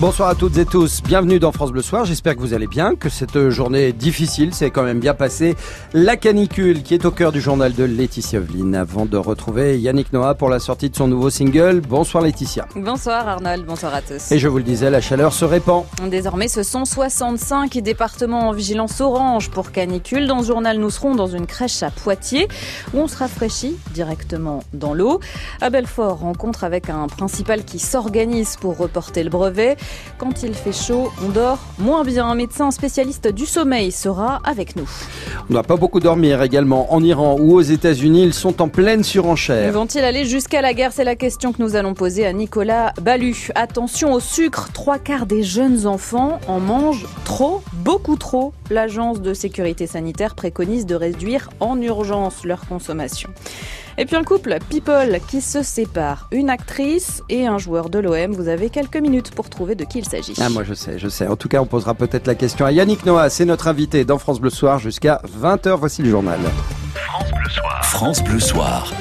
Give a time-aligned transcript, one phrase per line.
[0.00, 2.94] Bonsoir à toutes et tous, bienvenue dans France Bleu Soir, j'espère que vous allez bien,
[2.94, 5.56] que cette journée difficile s'est quand même bien passée.
[5.92, 10.14] La canicule qui est au cœur du journal de Laetitia Vline avant de retrouver Yannick
[10.14, 11.82] Noah pour la sortie de son nouveau single.
[11.82, 12.66] Bonsoir Laetitia.
[12.76, 14.32] Bonsoir Arnold, bonsoir à tous.
[14.32, 15.84] Et je vous le disais, la chaleur se répand.
[16.08, 20.26] Désormais ce sont 65 départements en vigilance orange pour canicule.
[20.26, 22.48] Dans ce journal nous serons dans une crèche à Poitiers
[22.94, 25.20] où on se rafraîchit directement dans l'eau.
[25.60, 29.76] À Belfort, rencontre avec un principal qui s'organise pour reporter le brevet.
[30.18, 32.26] Quand il fait chaud, on dort moins bien.
[32.26, 34.88] Un médecin spécialiste du sommeil sera avec nous.
[35.48, 36.92] On n'a pas beaucoup dormir également.
[36.92, 39.72] En Iran ou aux États-Unis, ils sont en pleine surenchère.
[39.72, 40.92] Vont-ils aller jusqu'à la guerre?
[40.92, 43.48] C'est la question que nous allons poser à Nicolas Balu.
[43.54, 48.52] Attention au sucre, trois quarts des jeunes enfants en mangent trop, beaucoup trop.
[48.68, 53.30] L'agence de sécurité sanitaire préconise de réduire en urgence leur consommation.
[53.98, 56.28] Et puis un couple, People, qui se sépare.
[56.32, 58.32] Une actrice et un joueur de l'OM.
[58.32, 60.34] Vous avez quelques minutes pour trouver de qui il s'agit.
[60.40, 61.26] Ah, moi je sais, je sais.
[61.26, 63.30] En tout cas, on posera peut-être la question à Yannick Noah.
[63.30, 65.76] C'est notre invité dans France Bleu Soir jusqu'à 20h.
[65.78, 66.38] Voici le journal.
[66.94, 67.84] France Bleu Soir.
[67.84, 68.92] France Bleu Soir.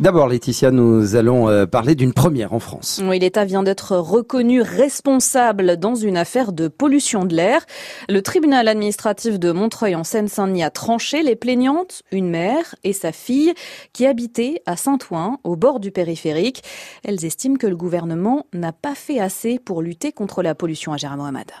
[0.00, 3.02] D'abord, Laetitia, nous allons euh, parler d'une première en France.
[3.04, 7.66] Oui, l'État vient d'être reconnu responsable dans une affaire de pollution de l'air.
[8.08, 13.12] Le tribunal administratif de Montreuil en Seine-Saint-Denis a tranché les plaignantes, une mère et sa
[13.12, 13.52] fille,
[13.92, 16.62] qui habitaient à Saint-Ouen, au bord du périphérique.
[17.04, 20.96] Elles estiment que le gouvernement n'a pas fait assez pour lutter contre la pollution à
[20.96, 21.52] Gérard Mohamed.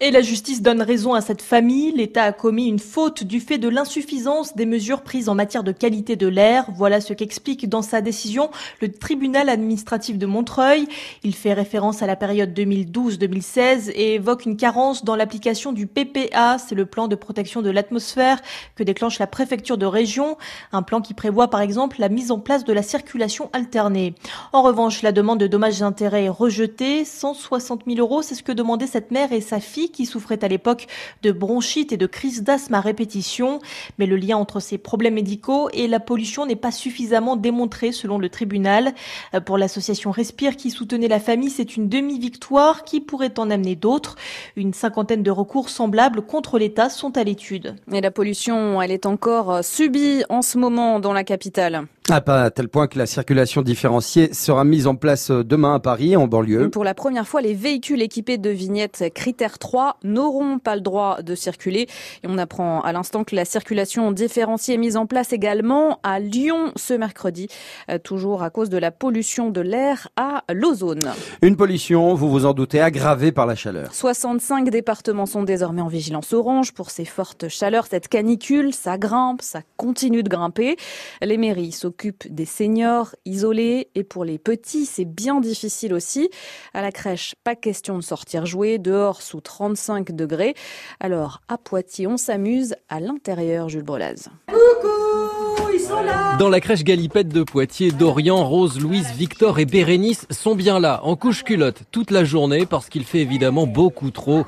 [0.00, 1.90] Et la justice donne raison à cette famille.
[1.90, 5.72] L'État a commis une faute du fait de l'insuffisance des mesures prises en matière de
[5.72, 6.66] qualité de l'air.
[6.76, 8.48] Voilà ce qu'explique dans sa décision
[8.80, 10.86] le tribunal administratif de Montreuil.
[11.24, 16.58] Il fait référence à la période 2012-2016 et évoque une carence dans l'application du PPA.
[16.58, 18.40] C'est le plan de protection de l'atmosphère
[18.76, 20.38] que déclenche la préfecture de région.
[20.70, 24.14] Un plan qui prévoit par exemple la mise en place de la circulation alternée.
[24.52, 27.04] En revanche, la demande de dommages d'intérêt est rejetée.
[27.04, 30.48] 160 000 euros, c'est ce que demandaient cette mère et sa fille qui souffrait à
[30.48, 30.86] l'époque
[31.22, 33.60] de bronchite et de crise d'asthme à répétition.
[33.98, 38.18] Mais le lien entre ces problèmes médicaux et la pollution n'est pas suffisamment démontré selon
[38.18, 38.94] le tribunal.
[39.34, 43.76] Euh, pour l'association Respire qui soutenait la famille, c'est une demi-victoire qui pourrait en amener
[43.76, 44.16] d'autres.
[44.56, 47.76] Une cinquantaine de recours semblables contre l'État sont à l'étude.
[47.92, 51.86] Et la pollution, elle est encore subie en ce moment dans la capitale.
[52.10, 55.78] Ah, pas à tel point que la circulation différenciée sera mise en place demain à
[55.78, 56.70] Paris, en banlieue.
[56.70, 61.20] Pour la première fois, les véhicules équipés de vignettes critères 3 n'auront pas le droit
[61.20, 61.86] de circuler.
[62.22, 66.18] Et on apprend à l'instant que la circulation différenciée est mise en place également à
[66.18, 67.48] Lyon ce mercredi,
[67.90, 71.12] euh, toujours à cause de la pollution de l'air à l'ozone.
[71.42, 73.92] Une pollution, vous vous en doutez, aggravée par la chaleur.
[73.92, 77.86] 65 départements sont désormais en vigilance orange pour ces fortes chaleurs.
[77.86, 80.76] Cette canicule, ça grimpe, ça continue de grimper.
[81.20, 81.97] Les mairies s'occupent
[82.28, 86.30] des seniors isolés et pour les petits, c'est bien difficile aussi.
[86.74, 90.54] À la crèche, pas question de sortir jouer dehors sous 35 degrés.
[91.00, 94.28] Alors, à Poitiers, on s'amuse à l'intérieur, Jules Brelaz.
[94.46, 99.66] Coucou, ils sont là Dans la crèche Galipette de Poitiers, Dorian, Rose, Louise, Victor et
[99.66, 104.10] Bérénice sont bien là, en couche culotte, toute la journée parce qu'il fait évidemment beaucoup
[104.10, 104.44] trop.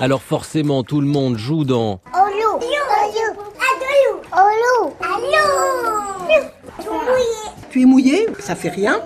[0.00, 2.00] Alors forcément, tout le monde joue dans...
[2.14, 2.60] Olo,
[7.70, 9.00] Tu es mouillé, ça fait rien.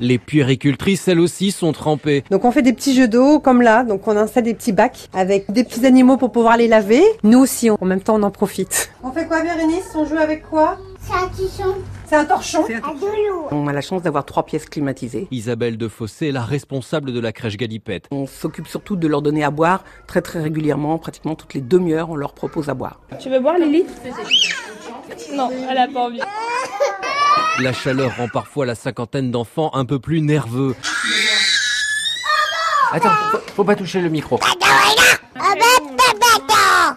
[0.00, 2.24] Les puéricultrices, elles aussi, sont trempées.
[2.30, 5.08] Donc on fait des petits jeux d'eau comme là, donc on installe des petits bacs
[5.14, 7.04] avec des petits animaux pour pouvoir les laver.
[7.22, 8.90] Nous aussi, en même temps, on en profite.
[9.04, 9.92] On fait quoi, Bérénice?
[9.94, 10.78] On joue avec quoi?
[11.00, 11.74] C'est un tisson.
[12.12, 13.48] C'est un torchon de l'eau.
[13.52, 15.28] On a la chance d'avoir trois pièces climatisées.
[15.30, 18.04] Isabelle de Fossé est la responsable de la crèche Galipette.
[18.10, 22.10] On s'occupe surtout de leur donner à boire très très régulièrement, pratiquement toutes les demi-heures,
[22.10, 23.00] on leur propose à boire.
[23.18, 23.86] Tu veux boire Lily?
[25.34, 26.20] Non, elle a pas envie.
[27.60, 30.76] La chaleur rend parfois la cinquantaine d'enfants un peu plus nerveux.
[32.92, 34.38] Attends, faut, faut pas toucher le micro.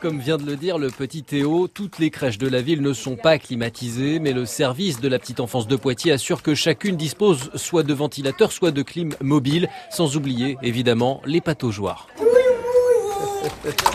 [0.01, 2.93] Comme vient de le dire le petit Théo, toutes les crèches de la ville ne
[2.93, 6.95] sont pas climatisées, mais le service de la petite enfance de Poitiers assure que chacune
[6.95, 12.07] dispose soit de ventilateurs, soit de clim mobile, sans oublier évidemment les pataugeoires.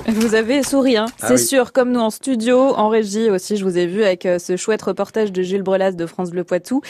[0.09, 1.45] Vous avez souri, hein Ah c'est oui.
[1.45, 4.57] sûr, comme nous en studio, en régie aussi, je vous ai vu avec euh, ce
[4.57, 6.83] chouette reportage de Jules Brelas de France Bleu Poitou.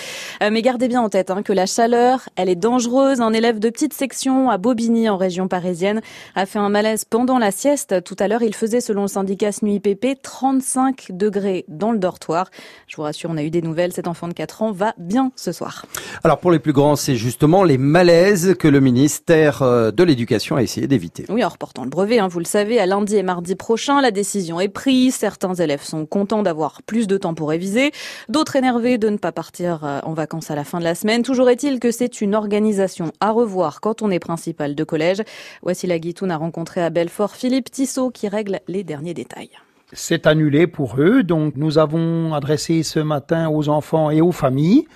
[0.42, 3.20] Euh, mais gardez bien en tête hein, que la chaleur, elle est dangereuse.
[3.20, 6.00] Un élève de petite section à Bobigny, en région parisienne,
[6.34, 8.02] a fait un malaise pendant la sieste.
[8.04, 12.50] Tout à l'heure, il faisait, selon le syndicat SNUIPP, 35 degrés dans le dortoir.
[12.88, 13.92] Je vous rassure, on a eu des nouvelles.
[13.92, 15.86] Cet enfant de 4 ans va bien ce soir.
[16.24, 20.56] Alors pour les plus grands, c'est justement les malaises que le ministère euh, de l'Éducation
[20.56, 21.24] a essayé d'éviter.
[21.28, 24.00] Oui, en reportant le brevet, hein, vous le savez, à lundi et mardi prochain.
[24.00, 25.14] La décision est prise.
[25.14, 27.92] Certains élèves sont contents d'avoir plus de temps pour réviser,
[28.28, 31.22] d'autres énervés de ne pas partir euh, en vacances à la fin de la semaine.
[31.22, 35.22] Toujours est-il que c'est une organisation à revoir quand on est principal de collège.
[35.62, 39.50] Voici la Guitoune a rencontré à Belfort Philippe Tissot qui règle les derniers détails.
[39.92, 44.86] C'est annulé pour eux, donc nous avons adressé ce matin aux enfants et aux familles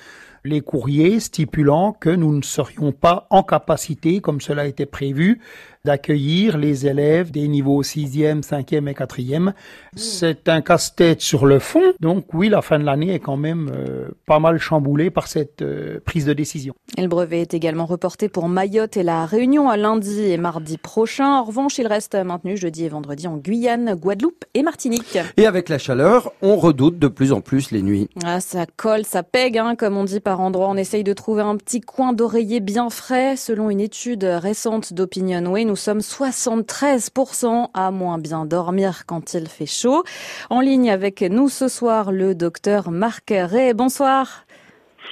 [0.45, 5.41] les courriers stipulant que nous ne serions pas en capacité, comme cela était prévu,
[5.85, 9.53] d'accueillir les élèves des niveaux 6e, 5e et 4e.
[9.95, 13.71] C'est un casse-tête sur le fond, donc oui, la fin de l'année est quand même
[13.75, 16.75] euh, pas mal chamboulée par cette euh, prise de décision.
[16.97, 20.79] Et le brevet est également reporté pour Mayotte et la Réunion à lundi et mardi
[20.79, 21.27] prochain.
[21.27, 25.19] En revanche, il reste maintenu jeudi et vendredi en Guyane, Guadeloupe et Martinique.
[25.37, 28.09] Et avec la chaleur, on redoute de plus en plus les nuits.
[28.25, 30.69] Ah, ça colle, ça pègue, hein, comme on dit par endroit.
[30.71, 33.37] On essaye de trouver un petit coin d'oreiller bien frais.
[33.37, 39.67] Selon une étude récente d'Opinionway, nous sommes 73% à moins bien dormir quand il fait
[39.67, 40.05] chaud.
[40.51, 43.75] En ligne avec nous ce soir, le docteur Marc Ray.
[43.75, 44.45] Bonsoir.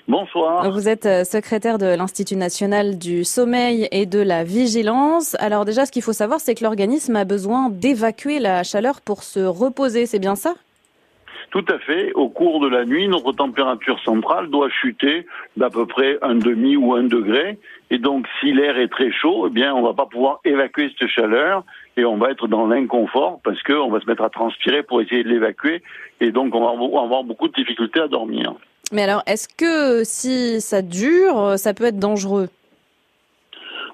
[0.08, 0.70] Bonsoir.
[0.70, 5.36] Vous êtes euh, secrétaire de l'Institut national du sommeil et de la vigilance.
[5.38, 9.22] Alors déjà, ce qu'il faut savoir, c'est que l'organisme a besoin d'évacuer la chaleur pour
[9.22, 10.06] se reposer.
[10.06, 10.54] C'est bien ça?
[11.52, 12.12] Tout à fait.
[12.14, 15.26] Au cours de la nuit, notre température centrale doit chuter
[15.58, 17.58] d'à peu près un demi ou un degré.
[17.90, 21.10] Et donc, si l'air est très chaud, eh bien, on va pas pouvoir évacuer cette
[21.10, 21.62] chaleur
[21.98, 25.22] et on va être dans l'inconfort parce qu'on va se mettre à transpirer pour essayer
[25.22, 25.82] de l'évacuer.
[26.20, 28.54] Et donc, on va avoir beaucoup de difficultés à dormir.
[28.90, 32.48] Mais alors, est-ce que si ça dure, ça peut être dangereux?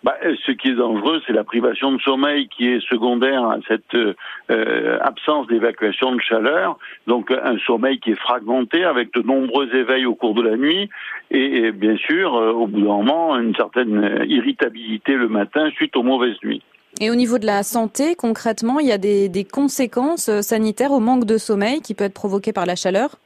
[0.05, 0.17] Bah,
[0.47, 4.99] ce qui est dangereux, c'est la privation de sommeil qui est secondaire à cette euh,
[5.01, 6.79] absence d'évacuation de chaleur.
[7.07, 10.89] Donc un sommeil qui est fragmenté avec de nombreux éveils au cours de la nuit
[11.31, 16.03] et, bien sûr, euh, au bout d'un moment, une certaine irritabilité le matin suite aux
[16.03, 16.63] mauvaises nuits.
[17.01, 21.27] Et au niveau de la santé, concrètement, il y a des conséquences sanitaires au manque
[21.27, 23.19] de sommeil qui peut être provoqué par la chaleur?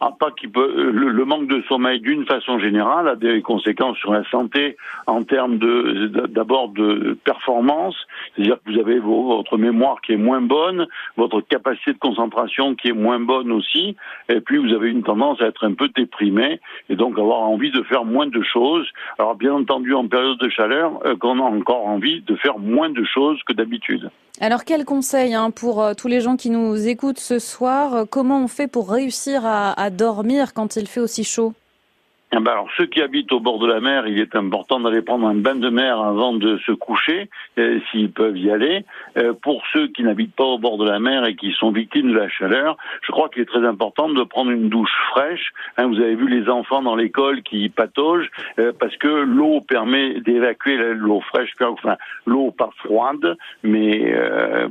[0.00, 5.24] Euh, le, manque de sommeil d'une façon générale a des conséquences sur la santé en
[5.24, 7.96] termes de d'abord de performance,
[8.34, 10.86] c'est-à-dire que vous avez votre mémoire qui est moins bonne,
[11.16, 13.96] votre capacité de concentration qui est moins bonne aussi,
[14.28, 17.72] et puis vous avez une tendance à être un peu déprimé et donc avoir envie
[17.72, 18.88] de faire moins de choses.
[19.18, 22.90] Alors bien entendu en période de chaleur, euh, qu'on a encore envie de faire moins
[22.90, 24.10] de choses que d'habitude.
[24.40, 28.42] Alors quel conseil hein, pour euh, tous les gens qui nous écoutent ce soir Comment
[28.42, 31.54] on fait pour réussir à dormir quand il fait aussi chaud?
[32.30, 35.00] Eh ben alors, ceux qui habitent au bord de la mer, il est important d'aller
[35.00, 38.84] prendre un bain de mer avant de se coucher, euh, s'ils peuvent y aller.
[39.16, 42.12] Euh, pour ceux qui n'habitent pas au bord de la mer et qui sont victimes
[42.12, 45.52] de la chaleur, je crois qu'il est très important de prendre une douche fraîche.
[45.78, 50.20] Hein, vous avez vu les enfants dans l'école qui pataugent euh, parce que l'eau permet
[50.20, 51.96] d'évacuer l'eau fraîche, enfin
[52.26, 54.14] l'eau pas froide, mais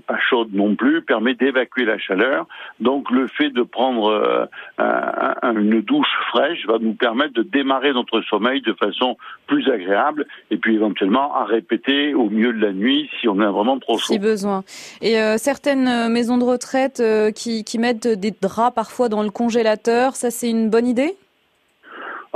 [0.06, 2.46] pas chaude non plus, permet d'évacuer la chaleur.
[2.80, 4.48] Donc le fait de prendre
[4.80, 9.18] une douche fraîche va nous permettre de démarrer notre sommeil de façon
[9.48, 13.50] plus agréable et puis éventuellement à répéter au milieu de la nuit si on a
[13.52, 14.14] vraiment trop chaud.
[14.14, 14.64] Si besoin.
[15.02, 19.24] Et euh, certaines euh, maisons de retraite euh, qui, qui mettent des draps parfois dans
[19.24, 21.16] le congélateur, ça c'est une bonne idée?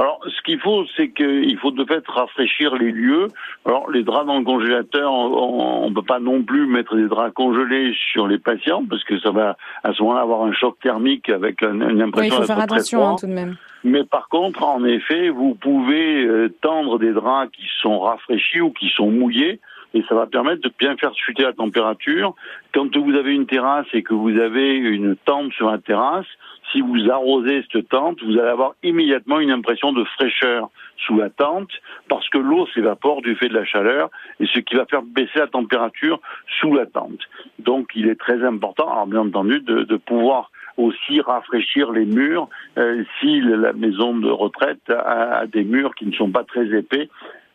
[0.02, 3.28] Alors, ce qu'il faut, c'est qu'il faut de fait rafraîchir les lieux.
[3.66, 7.36] Alors, les draps dans le congélateur, on ne peut pas non plus mettre des draps
[7.36, 11.30] congelés sur les patients parce que ça va à ce moment-là avoir un choc thermique
[11.30, 12.14] avec une impression.
[12.20, 13.58] Oui, il faut faire attention hein, tout de même.
[13.84, 18.72] Mais par contre, en effet, vous pouvez euh, tendre des draps qui sont rafraîchis ou
[18.72, 19.60] qui sont mouillés
[19.94, 22.34] et ça va permettre de bien faire chuter la température.
[22.74, 26.28] Quand vous avez une terrasse et que vous avez une tente sur la terrasse,
[26.72, 30.70] si vous arrosez cette tente, vous allez avoir immédiatement une impression de fraîcheur
[31.06, 31.72] sous la tente
[32.08, 35.40] parce que l'eau s'évapore du fait de la chaleur et ce qui va faire baisser
[35.40, 36.20] la température
[36.60, 37.20] sous la tente.
[37.60, 42.48] Donc il est très important, alors bien entendu, de, de pouvoir aussi rafraîchir les murs
[42.78, 47.10] euh, si la maison de retraite a, des murs qui ne sont pas très épais.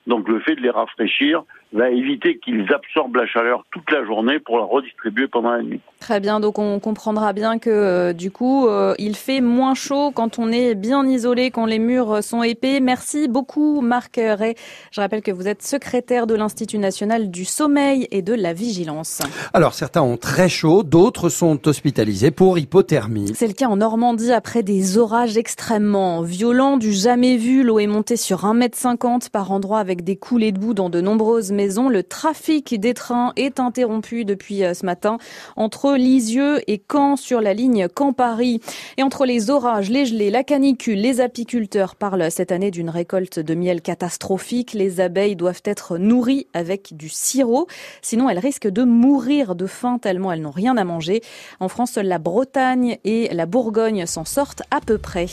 [0.07, 4.39] Donc le fait de les rafraîchir va éviter qu'ils absorbent la chaleur toute la journée
[4.39, 5.81] pour la redistribuer pendant la nuit.
[6.01, 10.11] Très bien, donc on comprendra bien que euh, du coup, euh, il fait moins chaud
[10.15, 12.81] quand on est bien isolé, quand les murs sont épais.
[12.81, 14.55] Merci beaucoup Marc Ray.
[14.93, 19.21] Je rappelle que vous êtes secrétaire de l'Institut national du sommeil et de la vigilance.
[19.53, 23.33] Alors certains ont très chaud, d'autres sont hospitalisés pour hypothermie.
[23.35, 27.63] C'est le cas en Normandie après des orages extrêmement violents, du jamais vu.
[27.63, 31.01] L'eau est montée sur 1,50 m par endroit avec des coulées de boue dans de
[31.01, 31.89] nombreuses maisons.
[31.89, 35.19] Le trafic des trains est interrompu depuis euh, ce matin
[35.57, 38.61] entre Lisieux et Caen sur la ligne Caen-Paris.
[38.99, 43.41] Et entre les orages, les gelées, la canicule, les apiculteurs parlent cette année d'une récolte
[43.41, 44.75] de miel catastrophique.
[44.75, 47.67] Les abeilles doivent être nourries avec du sirop.
[48.03, 51.23] Sinon, elles risquent de mourir de faim tellement elles n'ont rien à manger.
[51.61, 55.27] En France, seule la Bretagne et la Bourgogne s'en sortent à peu près.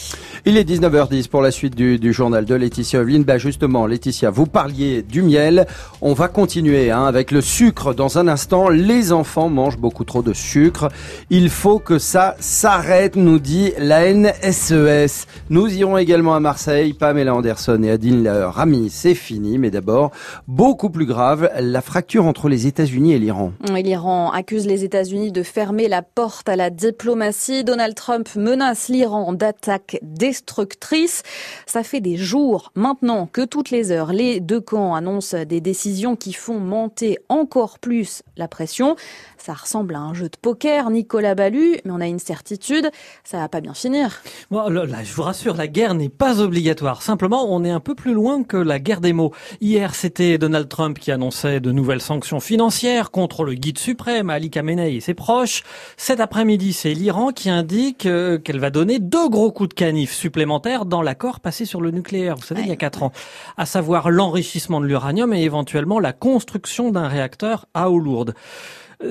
[0.46, 3.24] Il est 19h10 pour la suite du, journal de Laetitia Ovline.
[3.24, 5.68] Bah justement, Laetitia, vous parliez du miel.
[6.13, 8.70] Va continuer hein, avec le sucre dans un instant.
[8.70, 10.89] Les enfants mangent beaucoup trop de sucre.
[11.29, 15.25] Il faut que ça s'arrête, nous dit la NSES.
[15.50, 16.93] Nous irons également à Marseille.
[16.93, 19.58] Pamela Anderson et Adine Rami, c'est fini.
[19.58, 20.12] Mais d'abord,
[20.48, 23.53] beaucoup plus grave, la fracture entre les États-Unis et l'Iran.
[23.74, 27.63] L'Iran accuse les États-Unis de fermer la porte à la diplomatie.
[27.63, 31.24] Donald Trump menace l'Iran d'attaques destructrices.
[31.65, 36.02] Ça fait des jours maintenant que toutes les heures, les deux camps annoncent des décisions
[36.03, 38.95] qui font monter encore plus la pression.
[39.38, 42.89] Ça ressemble à un jeu de poker, Nicolas Ballu, mais on a une certitude,
[43.24, 44.22] ça va pas bien finir.
[44.51, 47.01] Bon, là, je vous rassure, la guerre n'est pas obligatoire.
[47.01, 49.31] Simplement, on est un peu plus loin que la guerre des mots.
[49.62, 54.50] Hier, c'était Donald Trump qui annonçait de nouvelles sanctions financières contre le guide suprême, Ali
[54.50, 55.63] Khamenei et ses proches.
[55.98, 60.13] Cet après-midi, c'est l'Iran qui indique euh, qu'elle va donner deux gros coups de canif
[60.13, 63.12] supplémentaires dans l'accord passé sur le nucléaire, vous savez, il y a quatre ans.
[63.57, 68.33] À savoir l'enrichissement de l'uranium et éventuellement la construction d'un réacteur à eau lourde.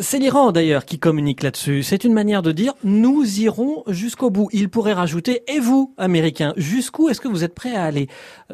[0.01, 1.83] C'est l'Iran d'ailleurs qui communique là-dessus.
[1.83, 4.49] C'est une manière de dire nous irons jusqu'au bout.
[4.53, 8.09] Il pourrait rajouter et vous, Américains, jusqu'où est-ce que vous êtes prêts à aller?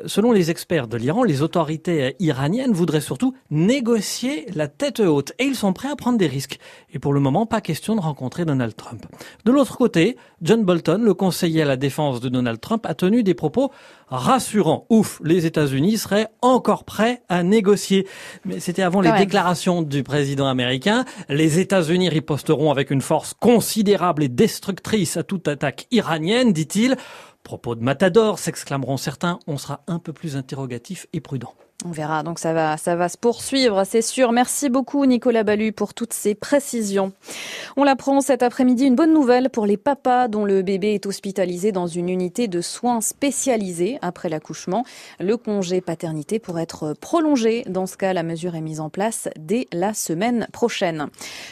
[0.06, 5.44] Selon les experts de l'Iran, les autorités iraniennes voudraient surtout négocier la tête haute et
[5.44, 6.58] ils sont prêts à prendre des risques.
[6.92, 9.06] Et pour le moment, pas question de rencontrer Donald Trump.
[9.44, 13.23] De l'autre côté, John Bolton, le conseiller à la défense de Donald Trump, a tenu
[13.23, 13.70] des propos
[14.11, 14.87] rassurants.
[14.91, 18.07] Ouf, les États-Unis seraient encore prêts à négocier.
[18.45, 21.05] Mais c'était avant les déclarations du président américain.
[21.29, 26.97] Les États-Unis riposteront avec une force considérable et destructrice à toute attaque iranienne, dit-il.
[27.43, 31.55] Propos de Matador, s'exclameront certains, on sera un peu plus interrogatif et prudent.
[31.85, 34.32] On verra, donc ça va, ça va se poursuivre, c'est sûr.
[34.32, 37.12] Merci beaucoup Nicolas Ballu pour toutes ces précisions.
[37.76, 41.70] On l'apprend cet après-midi, une bonne nouvelle pour les papas dont le bébé est hospitalisé
[41.70, 44.82] dans une unité de soins spécialisés après l'accouchement.
[45.20, 47.62] Le congé paternité pourrait être prolongé.
[47.68, 51.06] Dans ce cas, la mesure est mise en place dès la semaine prochaine.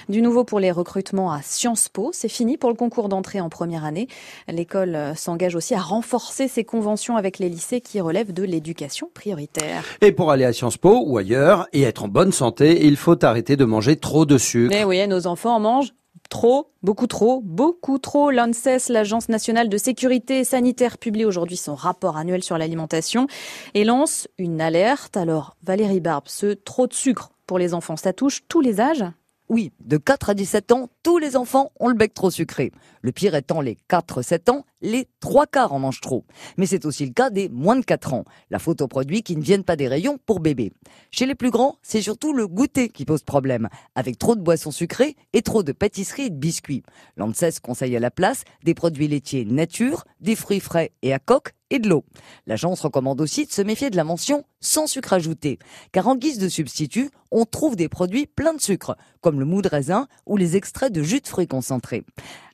[0.08, 3.48] Du nouveau pour les recrutements à Sciences Po, c'est fini pour le concours d'entrée en
[3.48, 4.08] première année.
[4.48, 9.84] L'école s'engage aussi à renforcer ses conventions avec les lycées qui relèvent de l'éducation prioritaire
[10.16, 13.56] pour aller à Sciences Po ou ailleurs et être en bonne santé, il faut arrêter
[13.56, 14.74] de manger trop de sucre.
[14.74, 15.92] Mais oui, nos enfants en mangent
[16.28, 18.32] Trop, beaucoup trop, beaucoup trop.
[18.32, 23.28] L'ANSES, l'Agence nationale de sécurité sanitaire, publie aujourd'hui son rapport annuel sur l'alimentation
[23.74, 25.16] et lance une alerte.
[25.16, 29.04] Alors, Valérie Barbe, ce trop de sucre pour les enfants, ça touche tous les âges?
[29.48, 32.72] Oui, de 4 à 17 ans, tous les enfants ont le bec trop sucré.
[33.00, 36.24] Le pire étant les 4-7 ans, les trois quarts en mangent trop.
[36.56, 38.24] Mais c'est aussi le cas des moins de 4 ans.
[38.50, 40.72] La faute aux produits qui ne viennent pas des rayons pour bébés.
[41.10, 44.72] Chez les plus grands, c'est surtout le goûter qui pose problème, avec trop de boissons
[44.72, 46.82] sucrées et trop de pâtisseries et de biscuits.
[47.16, 51.52] L'ANSES conseille à la place des produits laitiers nature, des fruits frais et à coque
[51.70, 52.04] et de l'eau.
[52.46, 55.58] L'agence recommande aussi de se méfier de la mention sans sucre ajouté,
[55.92, 59.62] car en guise de substitut, on trouve des produits pleins de sucre, comme le mou
[59.62, 62.04] de raisin ou les extraits de jus de fruits concentrés.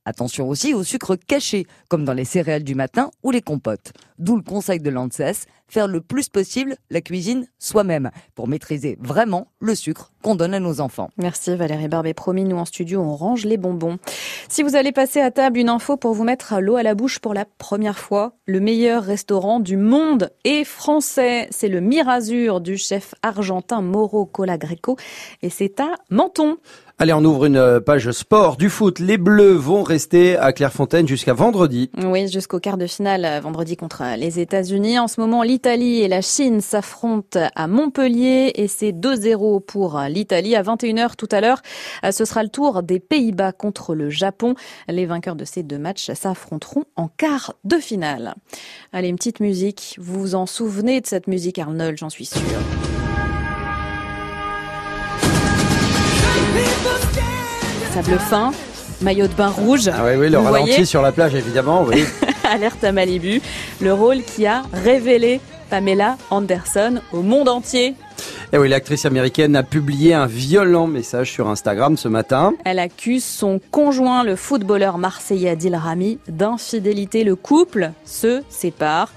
[0.05, 3.93] Attention aussi au sucre caché, comme dans les céréales du matin ou les compotes.
[4.19, 9.49] D'où le conseil de l'ANSES, faire le plus possible la cuisine soi-même, pour maîtriser vraiment
[9.61, 11.09] le sucre qu'on donne à nos enfants.
[11.17, 12.15] Merci Valérie Barbet.
[12.15, 13.99] Promis, nous en studio, on range les bonbons.
[14.49, 17.21] Si vous allez passer à table, une info pour vous mettre l'eau à la bouche
[17.21, 18.35] pour la première fois.
[18.47, 21.49] Le meilleur restaurant du monde est français.
[21.51, 24.97] C'est le Mirazur du chef argentin Mauro Colagreco
[25.43, 26.59] et c'est à Menton.
[27.03, 29.01] Allez, on ouvre une euh, page sport du foot.
[29.01, 31.91] Les Bleus vont rester à Clairefontaine jusqu'à vendredi.
[32.01, 35.01] Oui, jusqu'au quart de finale euh, vendredi contre les États-Unis.
[35.01, 40.55] En ce moment, l'Italie et la Chine s'affrontent à Montpellier et c'est 2-0 pour l'Italie.
[40.55, 41.61] À 21h tout à l'heure,
[42.05, 44.55] euh, ce sera le tour des Pays-Bas contre le Japon.
[44.87, 48.37] Les vainqueurs de ces deux matchs s'affronteront en quart de finale.
[48.93, 49.97] Allez, une petite musique.
[49.99, 52.39] Vous vous en souvenez de cette musique, Arnold, j'en suis sûre.
[57.92, 58.52] Sable fin,
[59.00, 59.88] maillot de bain rouge.
[59.88, 62.04] Ah oui, oui, le ralenti sur la plage, évidemment, oui.
[62.50, 63.40] Alerte à Malibu,
[63.81, 65.40] le rôle qui a révélé
[65.71, 67.88] Pamela Anderson au monde entier.
[67.88, 67.95] Et
[68.57, 72.52] eh oui, l'actrice américaine a publié un violent message sur Instagram ce matin.
[72.66, 77.25] Elle accuse son conjoint, le footballeur marseillais Adil Rami, d'infidélité.
[77.25, 79.11] Le couple se sépare.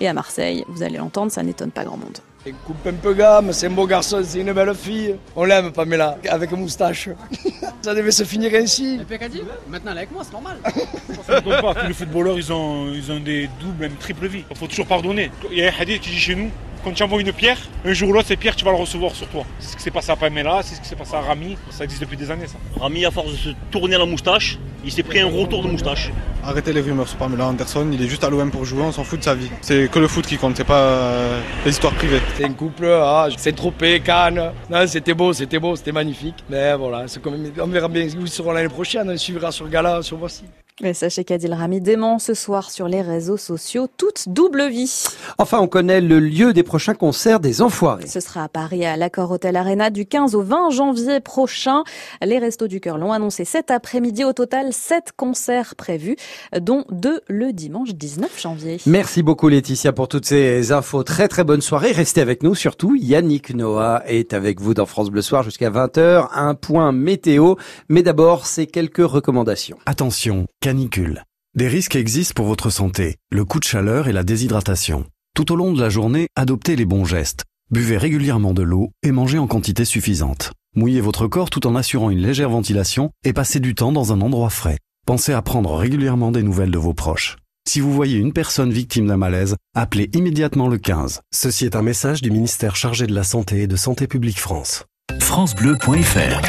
[0.00, 2.18] Et à Marseille, vous allez l'entendre, ça n'étonne pas grand monde.
[2.44, 5.14] Il coupe un peu gamme, c'est un beau garçon, c'est une belle fille.
[5.36, 7.08] On l'aime, Pamela, avec moustache.
[7.82, 8.98] Ça devait se finir ainsi.
[9.00, 10.56] Et puis qu'a dit Maintenant, elle est avec moi, c'est normal.
[11.26, 11.74] Ça ne pas.
[11.74, 14.44] Tous les footballeurs, ils ont, ils ont des doubles, même triple vies.
[14.50, 15.30] Il faut toujours pardonner.
[15.52, 16.50] Il y a un hadith qui dit chez nous
[16.82, 19.14] quand tu envoies une pierre, un jour ou l'autre, cette pierre, tu vas le recevoir
[19.14, 19.44] sur toi.
[19.58, 21.56] C'est ce qui s'est passé à Pamela, c'est ce qui s'est passé à Rami.
[21.70, 22.56] Ça existe depuis des années, ça.
[22.80, 26.10] Rami, à force de se tourner la moustache, il s'est pris un retour de moustache.
[26.44, 29.04] Arrêtez les rumeurs sur Pamela Anderson, il est juste à l'OM pour jouer, on s'en
[29.04, 29.48] fout de sa vie.
[29.60, 32.20] C'est que le foot qui compte, c'est pas euh, les histoires privées.
[32.34, 34.52] C'est un couple, ah, c'est tropé, Cannes.
[34.68, 36.42] Non, c'était beau, c'était beau, c'était magnifique.
[36.50, 39.68] Mais voilà, c'est comme, on verra bien où ils seront l'année prochaine, on suivra sur
[39.68, 40.44] Gala, sur Voici.
[40.80, 45.04] Mais sachez qu'Adil Rami dément ce soir sur les réseaux sociaux toute double vie.
[45.36, 48.06] Enfin, on connaît le lieu des prochains concerts des Enfoirés.
[48.06, 51.84] Ce sera à Paris, à l'Accord Hotel Arena, du 15 au 20 janvier prochain.
[52.22, 54.24] Les Restos du Cœur l'ont annoncé cet après-midi.
[54.24, 56.16] Au total, sept concerts prévus,
[56.58, 58.78] dont deux le dimanche 19 janvier.
[58.86, 61.02] Merci beaucoup Laetitia pour toutes ces infos.
[61.02, 61.92] Très très bonne soirée.
[61.92, 62.96] Restez avec nous surtout.
[62.96, 66.28] Yannick Noah est avec vous dans France Bleu Soir jusqu'à 20h.
[66.34, 67.56] Un point météo.
[67.90, 69.76] Mais d'abord, c'est quelques recommandations.
[69.84, 71.24] Attention, canicule.
[71.56, 75.04] Des risques existent pour votre santé, le coup de chaleur et la déshydratation.
[75.34, 77.44] Tout au long de la journée, adoptez les bons gestes.
[77.72, 80.52] Buvez régulièrement de l'eau et mangez en quantité suffisante.
[80.76, 84.20] Mouillez votre corps tout en assurant une légère ventilation et passez du temps dans un
[84.20, 84.78] endroit frais.
[85.04, 87.38] Pensez à prendre régulièrement des nouvelles de vos proches.
[87.68, 91.22] Si vous voyez une personne victime d'un malaise, appelez immédiatement le 15.
[91.34, 94.84] Ceci est un message du ministère chargé de la Santé et de Santé publique France.
[95.18, 96.40] FranceBleu.fr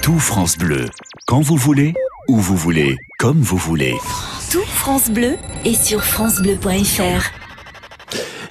[0.00, 0.86] Tout France Bleu.
[1.26, 1.94] Quand vous voulez,
[2.28, 3.94] où vous voulez, comme vous voulez.
[4.50, 7.30] Tout France Bleu est sur francebleu.fr.